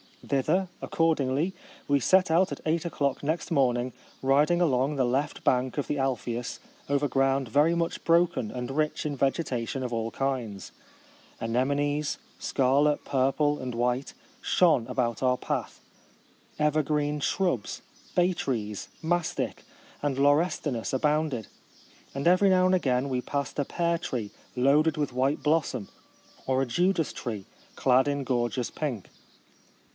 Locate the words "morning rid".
3.51-4.49